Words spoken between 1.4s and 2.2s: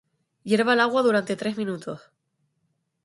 minutos.